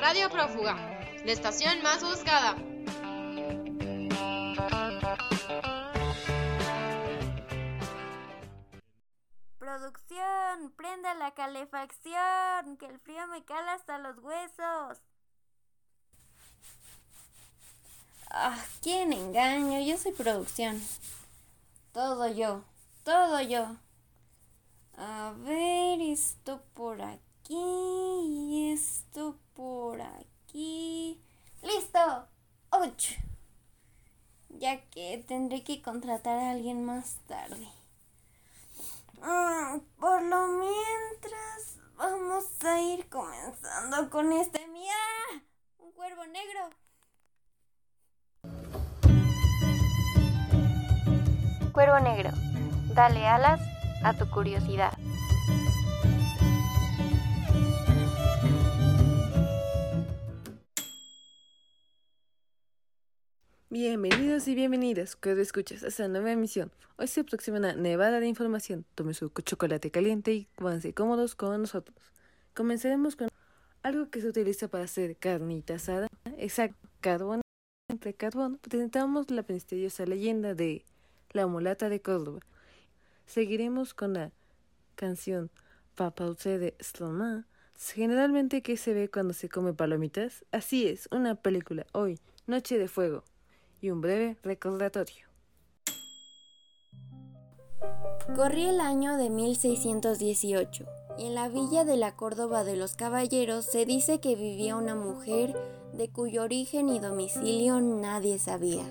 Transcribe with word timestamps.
Radio 0.00 0.30
Prófuga, 0.30 0.76
la 1.24 1.32
estación 1.32 1.82
más 1.82 2.02
buscada. 2.02 2.56
Producción, 9.58 10.72
prenda 10.76 11.14
la 11.14 11.32
calefacción, 11.34 12.76
que 12.78 12.86
el 12.86 12.98
frío 13.00 13.26
me 13.28 13.44
cala 13.44 13.74
hasta 13.74 13.98
los 13.98 14.18
huesos. 14.18 14.98
Ah, 18.30 18.58
quién 18.82 19.12
engaño, 19.12 19.80
yo 19.80 19.96
soy 19.96 20.12
producción. 20.12 20.82
Todo 21.92 22.28
yo, 22.28 22.64
todo 23.04 23.40
yo. 23.40 23.76
A 25.26 25.32
ver, 25.32 26.00
esto 26.02 26.62
por 26.72 27.02
aquí 27.02 27.56
y 27.56 28.70
esto 28.72 29.36
por 29.54 30.00
aquí. 30.00 31.20
¡Listo! 31.62 32.28
¡Ocho! 32.70 33.14
Ya 34.50 34.88
que 34.88 35.24
tendré 35.26 35.64
que 35.64 35.82
contratar 35.82 36.38
a 36.38 36.50
alguien 36.52 36.84
más 36.84 37.16
tarde. 37.26 37.66
Mm, 39.14 39.80
por 39.98 40.22
lo 40.22 40.46
mientras, 40.46 41.76
vamos 41.96 42.44
a 42.64 42.80
ir 42.80 43.08
comenzando 43.08 44.08
con 44.10 44.30
este. 44.30 44.64
¡Mía! 44.68 44.94
¡Un 45.78 45.90
cuervo 45.90 46.24
negro! 46.26 46.70
Cuervo 51.72 51.98
negro, 51.98 52.30
dale 52.94 53.26
alas 53.26 53.60
a 54.04 54.12
tu 54.14 54.30
curiosidad. 54.30 54.96
Bienvenidos 63.78 64.48
y 64.48 64.54
bienvenidas, 64.54 65.16
que 65.16 65.38
escuchas 65.38 65.82
esta 65.82 66.08
nueva 66.08 66.32
emisión. 66.32 66.72
Hoy 66.96 67.08
se 67.08 67.20
aproxima 67.20 67.58
una 67.58 67.74
nevada 67.74 68.20
de 68.20 68.26
información. 68.26 68.86
Tome 68.94 69.12
su 69.12 69.28
chocolate 69.28 69.90
caliente 69.90 70.32
y 70.32 70.48
pónganse 70.56 70.94
cómodos 70.94 71.34
con 71.34 71.60
nosotros. 71.60 71.94
Comenzaremos 72.54 73.16
con 73.16 73.28
algo 73.82 74.08
que 74.08 74.22
se 74.22 74.28
utiliza 74.28 74.68
para 74.68 74.84
hacer 74.84 75.18
carnita 75.18 75.74
asada. 75.74 76.08
Exacto, 76.38 76.88
carbón. 77.02 77.42
Entre 77.90 78.14
carbón 78.14 78.56
presentamos 78.62 79.30
la 79.30 79.44
misteriosa 79.46 80.06
leyenda 80.06 80.54
de 80.54 80.86
la 81.32 81.46
mulata 81.46 81.90
de 81.90 82.00
Córdoba. 82.00 82.40
Seguiremos 83.26 83.92
con 83.92 84.14
la 84.14 84.32
canción 84.94 85.50
Papauce 85.96 86.56
de 86.56 86.74
Sloma. 86.80 87.46
Generalmente, 87.78 88.62
¿qué 88.62 88.78
se 88.78 88.94
ve 88.94 89.10
cuando 89.10 89.34
se 89.34 89.50
come 89.50 89.74
palomitas? 89.74 90.46
Así 90.50 90.88
es, 90.88 91.10
una 91.10 91.34
película. 91.34 91.84
Hoy, 91.92 92.18
Noche 92.46 92.78
de 92.78 92.88
Fuego 92.88 93.22
y 93.80 93.90
un 93.90 94.00
breve 94.00 94.36
recordatorio. 94.42 95.26
Corría 98.34 98.70
el 98.70 98.80
año 98.80 99.16
de 99.16 99.30
1618 99.30 100.86
y 101.18 101.26
en 101.26 101.34
la 101.34 101.48
villa 101.48 101.84
de 101.84 101.96
la 101.96 102.16
Córdoba 102.16 102.64
de 102.64 102.76
los 102.76 102.94
Caballeros 102.94 103.64
se 103.64 103.86
dice 103.86 104.20
que 104.20 104.34
vivía 104.34 104.76
una 104.76 104.94
mujer 104.94 105.56
de 105.92 106.10
cuyo 106.10 106.42
origen 106.42 106.88
y 106.88 106.98
domicilio 106.98 107.80
nadie 107.80 108.38
sabía. 108.38 108.84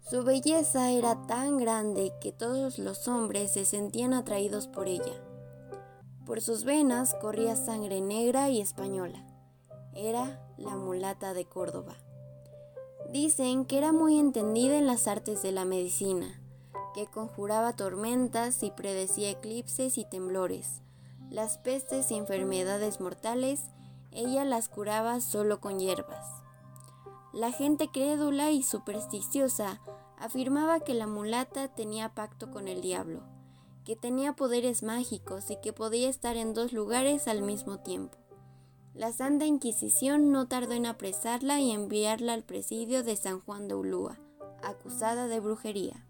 Su 0.00 0.22
belleza 0.22 0.90
era 0.90 1.26
tan 1.26 1.56
grande 1.56 2.12
que 2.20 2.32
todos 2.32 2.78
los 2.78 3.08
hombres 3.08 3.52
se 3.52 3.64
sentían 3.64 4.12
atraídos 4.12 4.68
por 4.68 4.88
ella. 4.88 5.14
Por 6.26 6.40
sus 6.40 6.64
venas 6.64 7.14
corría 7.14 7.56
sangre 7.56 8.00
negra 8.00 8.50
y 8.50 8.60
española. 8.60 9.24
Era 9.94 10.40
la 10.58 10.76
mulata 10.76 11.34
de 11.34 11.46
Córdoba. 11.46 11.94
Dicen 13.14 13.64
que 13.64 13.78
era 13.78 13.92
muy 13.92 14.18
entendida 14.18 14.76
en 14.76 14.88
las 14.88 15.06
artes 15.06 15.40
de 15.40 15.52
la 15.52 15.64
medicina, 15.64 16.42
que 16.94 17.06
conjuraba 17.06 17.72
tormentas 17.72 18.64
y 18.64 18.72
predecía 18.72 19.30
eclipses 19.30 19.98
y 19.98 20.04
temblores. 20.04 20.82
Las 21.30 21.58
pestes 21.58 22.10
y 22.10 22.16
enfermedades 22.16 23.00
mortales, 23.00 23.66
ella 24.10 24.44
las 24.44 24.68
curaba 24.68 25.20
solo 25.20 25.60
con 25.60 25.78
hierbas. 25.78 26.26
La 27.32 27.52
gente 27.52 27.88
crédula 27.88 28.50
y 28.50 28.64
supersticiosa 28.64 29.80
afirmaba 30.18 30.80
que 30.80 30.94
la 30.94 31.06
mulata 31.06 31.68
tenía 31.68 32.16
pacto 32.16 32.50
con 32.50 32.66
el 32.66 32.80
diablo, 32.80 33.22
que 33.84 33.94
tenía 33.94 34.32
poderes 34.32 34.82
mágicos 34.82 35.52
y 35.52 35.56
que 35.60 35.72
podía 35.72 36.08
estar 36.08 36.36
en 36.36 36.52
dos 36.52 36.72
lugares 36.72 37.28
al 37.28 37.42
mismo 37.42 37.78
tiempo. 37.78 38.18
La 38.94 39.12
Santa 39.12 39.44
Inquisición 39.44 40.30
no 40.30 40.46
tardó 40.46 40.72
en 40.72 40.86
apresarla 40.86 41.60
y 41.60 41.72
enviarla 41.72 42.32
al 42.32 42.44
presidio 42.44 43.02
de 43.02 43.16
San 43.16 43.40
Juan 43.40 43.66
de 43.66 43.74
Ulúa, 43.74 44.20
acusada 44.62 45.26
de 45.26 45.40
brujería. 45.40 46.06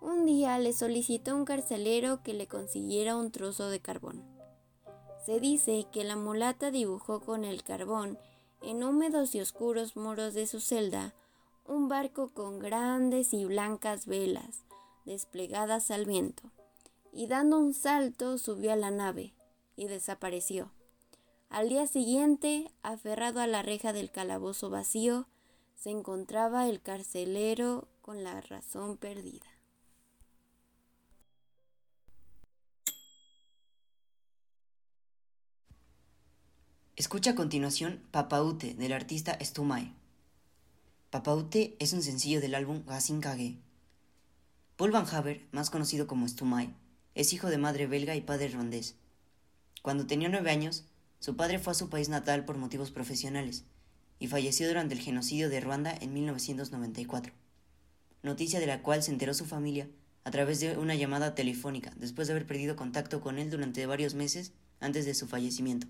Un 0.00 0.24
día 0.24 0.56
le 0.60 0.72
solicitó 0.72 1.32
a 1.32 1.34
un 1.34 1.44
carcelero 1.44 2.22
que 2.22 2.32
le 2.32 2.46
consiguiera 2.46 3.16
un 3.16 3.32
trozo 3.32 3.70
de 3.70 3.80
carbón. 3.80 4.24
Se 5.26 5.40
dice 5.40 5.88
que 5.90 6.04
la 6.04 6.14
mulata 6.14 6.70
dibujó 6.70 7.20
con 7.20 7.44
el 7.44 7.64
carbón 7.64 8.18
en 8.62 8.84
húmedos 8.84 9.34
y 9.34 9.40
oscuros 9.40 9.96
muros 9.96 10.32
de 10.34 10.46
su 10.46 10.60
celda 10.60 11.12
un 11.66 11.88
barco 11.88 12.30
con 12.32 12.60
grandes 12.60 13.34
y 13.34 13.44
blancas 13.44 14.06
velas 14.06 14.64
desplegadas 15.04 15.90
al 15.90 16.04
viento, 16.04 16.50
y 17.12 17.26
dando 17.26 17.58
un 17.58 17.74
salto 17.74 18.38
subió 18.38 18.72
a 18.72 18.76
la 18.76 18.90
nave 18.90 19.34
y 19.76 19.88
desapareció. 19.88 20.70
Al 21.50 21.68
día 21.68 21.88
siguiente, 21.88 22.70
aferrado 22.84 23.40
a 23.40 23.48
la 23.48 23.60
reja 23.60 23.92
del 23.92 24.12
calabozo 24.12 24.70
vacío, 24.70 25.26
se 25.74 25.90
encontraba 25.90 26.68
el 26.68 26.80
carcelero 26.80 27.88
con 28.02 28.22
la 28.22 28.40
razón 28.40 28.96
perdida. 28.96 29.48
Escucha 36.94 37.32
a 37.32 37.34
continuación 37.34 38.00
Papaute 38.12 38.74
del 38.74 38.92
artista 38.92 39.36
Stumai. 39.42 39.92
Papaute 41.10 41.74
es 41.80 41.92
un 41.92 42.02
sencillo 42.02 42.40
del 42.40 42.54
álbum 42.54 42.84
Gasin 42.86 43.20
Kage. 43.20 43.58
Paul 44.76 44.92
Van 44.92 45.06
Haver, 45.12 45.48
más 45.50 45.68
conocido 45.68 46.06
como 46.06 46.28
Stumai, 46.28 46.72
es 47.16 47.32
hijo 47.32 47.48
de 47.48 47.58
madre 47.58 47.88
belga 47.88 48.14
y 48.14 48.20
padre 48.20 48.50
rondés. 48.50 48.94
Cuando 49.82 50.06
tenía 50.06 50.28
nueve 50.28 50.52
años, 50.52 50.84
su 51.20 51.36
padre 51.36 51.58
fue 51.58 51.72
a 51.72 51.74
su 51.74 51.90
país 51.90 52.08
natal 52.08 52.46
por 52.46 52.56
motivos 52.56 52.90
profesionales 52.90 53.64
y 54.18 54.28
falleció 54.28 54.66
durante 54.66 54.94
el 54.94 55.00
genocidio 55.00 55.50
de 55.50 55.60
Ruanda 55.60 55.94
en 56.00 56.14
1994, 56.14 57.34
noticia 58.22 58.58
de 58.58 58.66
la 58.66 58.82
cual 58.82 59.02
se 59.02 59.12
enteró 59.12 59.34
su 59.34 59.44
familia 59.44 59.86
a 60.24 60.30
través 60.30 60.60
de 60.60 60.78
una 60.78 60.94
llamada 60.94 61.34
telefónica 61.34 61.92
después 61.96 62.26
de 62.26 62.32
haber 62.32 62.46
perdido 62.46 62.74
contacto 62.74 63.20
con 63.20 63.38
él 63.38 63.50
durante 63.50 63.84
varios 63.84 64.14
meses 64.14 64.52
antes 64.80 65.04
de 65.04 65.14
su 65.14 65.28
fallecimiento. 65.28 65.86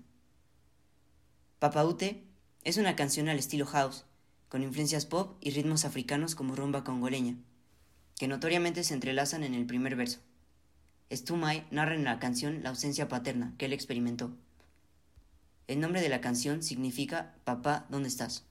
Papaute 1.59 2.25
es 2.65 2.75
una 2.75 2.97
canción 2.97 3.29
al 3.29 3.39
estilo 3.39 3.65
house, 3.65 4.03
con 4.49 4.63
influencias 4.63 5.05
pop 5.05 5.37
y 5.39 5.51
ritmos 5.51 5.85
africanos 5.85 6.35
como 6.35 6.57
rumba 6.57 6.83
congoleña, 6.83 7.37
que 8.17 8.27
notoriamente 8.27 8.83
se 8.83 8.95
entrelazan 8.95 9.45
en 9.45 9.53
el 9.53 9.65
primer 9.65 9.95
verso. 9.95 10.19
Stumai 11.09 11.65
narra 11.71 11.95
en 11.95 12.03
la 12.03 12.19
canción 12.19 12.63
la 12.63 12.69
ausencia 12.69 13.07
paterna 13.07 13.53
que 13.57 13.65
él 13.65 13.73
experimentó 13.73 14.35
el 15.71 15.79
nombre 15.79 16.01
de 16.01 16.09
la 16.09 16.19
canción 16.19 16.61
significa 16.61 17.33
Papá, 17.45 17.85
¿dónde 17.89 18.09
estás? 18.09 18.50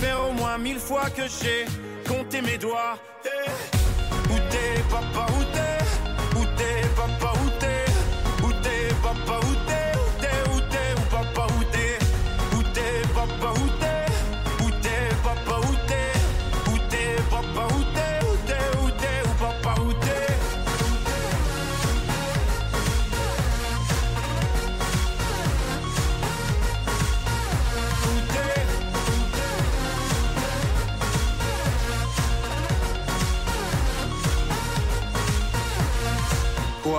faire 0.00 0.20
au 0.28 0.32
moins 0.32 0.56
mille 0.58 0.78
fois 0.78 1.10
que 1.10 1.22
j'ai 1.22 1.66
compté 2.08 2.40
mes 2.40 2.56
doigts. 2.56 2.98
Hey. 3.24 3.50
Où 4.30 4.36
t'es, 4.50 4.82
papa, 4.90 5.26
où 5.38 5.44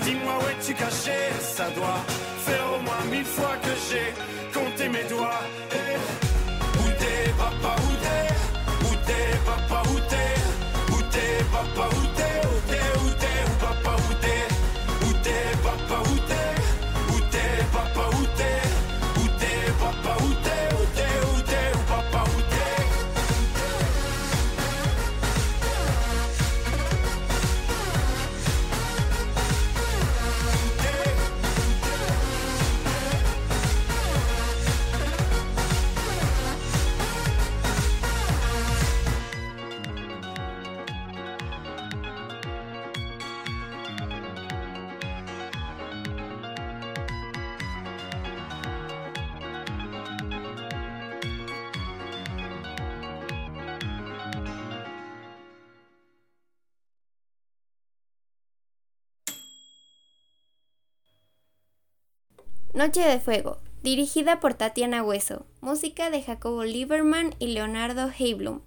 dis-moi 0.00 0.34
où 0.40 0.48
es-tu 0.48 0.74
caché 0.74 1.12
Ça 1.40 1.70
doit 1.70 2.02
faire 2.46 2.66
au 2.76 2.80
moins 2.82 3.04
mille 3.10 3.24
fois 3.24 3.56
que 3.62 3.70
j'ai 3.88 4.12
compté 4.52 4.88
mes 4.88 5.04
doigts. 5.04 5.40
Et 5.72 5.96
où 6.80 6.88
t'es, 6.98 7.30
papa, 7.36 7.74
où 7.82 7.92
t'es? 8.04 8.28
Où 8.86 8.94
t'es, 9.06 9.38
papa, 9.46 9.82
où 9.90 9.98
t'es? 10.10 10.94
Où 10.94 11.02
t'es, 11.10 11.44
papa, 11.52 11.88
Où 11.96 12.06
t'es, 12.16 12.17
Noche 62.78 63.00
de 63.00 63.18
Fuego, 63.18 63.58
dirigida 63.82 64.38
por 64.38 64.54
Tatiana 64.54 65.02
Hueso, 65.02 65.44
música 65.60 66.10
de 66.10 66.22
Jacobo 66.22 66.62
Lieberman 66.62 67.34
y 67.40 67.48
Leonardo 67.48 68.08
Heiblum, 68.16 68.60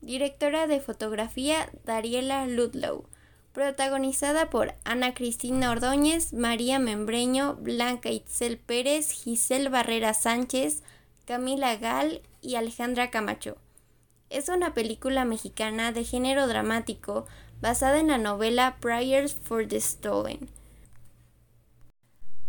directora 0.00 0.66
de 0.66 0.80
fotografía 0.80 1.68
Dariela 1.84 2.46
Ludlow, 2.46 3.04
protagonizada 3.52 4.48
por 4.48 4.72
Ana 4.84 5.12
Cristina 5.12 5.70
Ordóñez, 5.70 6.32
María 6.32 6.78
Membreño, 6.78 7.56
Blanca 7.56 8.08
Itzel 8.08 8.56
Pérez, 8.56 9.10
Giselle 9.10 9.68
Barrera 9.68 10.14
Sánchez, 10.14 10.82
Camila 11.26 11.76
Gal 11.76 12.22
y 12.40 12.54
Alejandra 12.54 13.10
Camacho. 13.10 13.58
Es 14.30 14.48
una 14.48 14.72
película 14.72 15.26
mexicana 15.26 15.92
de 15.92 16.04
género 16.04 16.46
dramático 16.46 17.26
basada 17.60 18.00
en 18.00 18.08
la 18.08 18.16
novela 18.16 18.78
Prayers 18.80 19.34
for 19.34 19.68
the 19.68 19.78
Stolen 19.78 20.48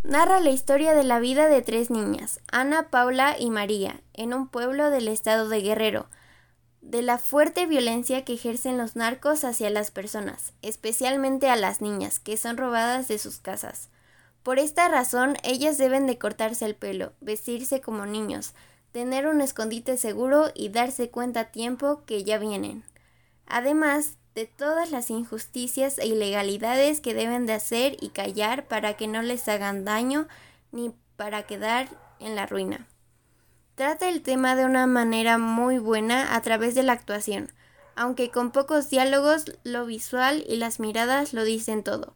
Narra 0.03 0.39
la 0.39 0.49
historia 0.49 0.93
de 0.93 1.03
la 1.03 1.19
vida 1.19 1.49
de 1.49 1.61
tres 1.61 1.89
niñas, 1.89 2.39
Ana, 2.49 2.89
Paula 2.89 3.35
y 3.37 3.49
María, 3.49 3.99
en 4.13 4.33
un 4.33 4.47
pueblo 4.47 4.89
del 4.91 5.09
estado 5.09 5.49
de 5.49 5.59
Guerrero, 5.59 6.07
de 6.79 7.01
la 7.01 7.17
fuerte 7.17 7.65
violencia 7.65 8.23
que 8.23 8.33
ejercen 8.33 8.77
los 8.77 8.95
narcos 8.95 9.43
hacia 9.43 9.69
las 9.69 9.91
personas, 9.91 10.53
especialmente 10.61 11.49
a 11.49 11.57
las 11.57 11.81
niñas, 11.81 12.19
que 12.19 12.37
son 12.37 12.55
robadas 12.55 13.09
de 13.09 13.19
sus 13.19 13.39
casas. 13.39 13.89
Por 14.41 14.57
esta 14.57 14.87
razón, 14.87 15.35
ellas 15.43 15.77
deben 15.77 16.07
de 16.07 16.17
cortarse 16.17 16.65
el 16.65 16.75
pelo, 16.75 17.11
vestirse 17.19 17.81
como 17.81 18.05
niños, 18.05 18.53
tener 18.93 19.27
un 19.27 19.41
escondite 19.41 19.97
seguro 19.97 20.49
y 20.55 20.69
darse 20.69 21.09
cuenta 21.09 21.41
a 21.41 21.51
tiempo 21.51 22.05
que 22.05 22.23
ya 22.23 22.37
vienen. 22.37 22.85
Además, 23.47 24.13
de 24.39 24.45
todas 24.45 24.89
las 24.89 25.09
injusticias 25.09 25.97
e 25.97 26.07
ilegalidades 26.07 27.01
que 27.01 27.13
deben 27.13 27.45
de 27.45 27.51
hacer 27.51 27.97
y 27.99 28.07
callar 28.07 28.69
para 28.69 28.93
que 28.93 29.05
no 29.05 29.21
les 29.21 29.45
hagan 29.49 29.83
daño 29.83 30.29
ni 30.71 30.93
para 31.17 31.43
quedar 31.43 31.89
en 32.21 32.37
la 32.37 32.45
ruina. 32.45 32.87
Trata 33.75 34.07
el 34.07 34.21
tema 34.21 34.55
de 34.55 34.63
una 34.63 34.87
manera 34.87 35.37
muy 35.37 35.77
buena 35.77 36.37
a 36.37 36.41
través 36.41 36.73
de 36.73 36.83
la 36.83 36.93
actuación, 36.93 37.51
aunque 37.97 38.31
con 38.31 38.51
pocos 38.51 38.89
diálogos, 38.89 39.43
lo 39.65 39.85
visual 39.85 40.45
y 40.47 40.55
las 40.55 40.79
miradas 40.79 41.33
lo 41.33 41.43
dicen 41.43 41.83
todo. 41.83 42.13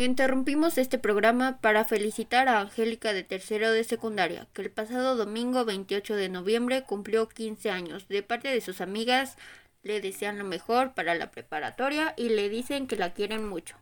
Interrumpimos 0.00 0.78
este 0.78 0.96
programa 0.96 1.58
para 1.60 1.84
felicitar 1.84 2.48
a 2.48 2.60
Angélica 2.60 3.12
de 3.12 3.24
tercero 3.24 3.72
de 3.72 3.82
secundaria, 3.82 4.46
que 4.52 4.62
el 4.62 4.70
pasado 4.70 5.16
domingo 5.16 5.64
28 5.64 6.14
de 6.14 6.28
noviembre 6.28 6.84
cumplió 6.84 7.28
15 7.28 7.72
años. 7.72 8.06
De 8.06 8.22
parte 8.22 8.46
de 8.46 8.60
sus 8.60 8.80
amigas 8.80 9.36
le 9.82 10.00
desean 10.00 10.38
lo 10.38 10.44
mejor 10.44 10.94
para 10.94 11.16
la 11.16 11.32
preparatoria 11.32 12.14
y 12.16 12.28
le 12.28 12.48
dicen 12.48 12.86
que 12.86 12.94
la 12.94 13.12
quieren 13.12 13.48
mucho. 13.48 13.76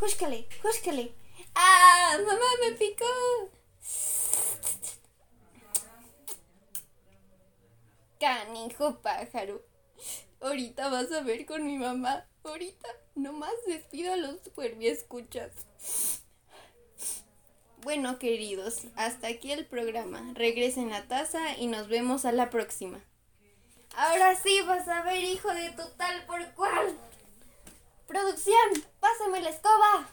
¡Júscale! 0.00 0.48
¡Júscale! 0.60 1.14
¡Ah! 1.54 2.18
¡Mamá 2.26 2.48
me 2.60 2.72
picó! 2.72 3.04
Canijo 8.18 9.00
pájaro. 9.00 9.67
Ahorita 10.40 10.88
vas 10.88 11.10
a 11.12 11.22
ver 11.22 11.46
con 11.46 11.66
mi 11.66 11.78
mamá. 11.78 12.24
Ahorita 12.44 12.88
nomás 13.14 13.52
despido 13.66 14.12
a 14.12 14.16
los 14.16 14.36
escuchas. 14.80 15.50
Bueno, 17.82 18.18
queridos, 18.18 18.82
hasta 18.96 19.28
aquí 19.28 19.52
el 19.52 19.66
programa. 19.66 20.22
Regresen 20.34 20.92
a 20.92 21.06
taza 21.08 21.56
y 21.58 21.66
nos 21.66 21.88
vemos 21.88 22.24
a 22.24 22.32
la 22.32 22.50
próxima. 22.50 23.00
Ahora 23.96 24.36
sí 24.36 24.60
vas 24.66 24.86
a 24.88 25.02
ver, 25.02 25.22
hijo 25.22 25.52
de 25.52 25.70
total 25.70 26.24
por 26.26 26.44
cual. 26.54 26.96
Producción, 28.06 28.84
pásame 29.00 29.42
la 29.42 29.50
escoba. 29.50 30.08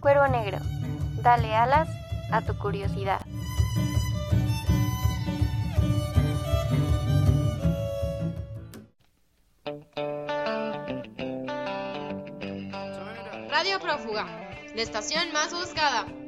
Cuervo 0.00 0.26
negro, 0.28 0.58
dale 1.22 1.54
alas 1.54 1.88
a 2.32 2.44
tu 2.44 2.58
curiosidad. 2.58 3.20
La 14.14 14.82
estación 14.82 15.32
más 15.32 15.52
buscada. 15.52 16.21